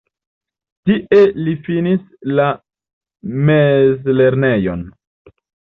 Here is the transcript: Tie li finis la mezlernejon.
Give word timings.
Tie 0.89 1.19
li 1.47 1.53
finis 1.67 2.01
la 2.41 2.49
mezlernejon. 3.53 4.85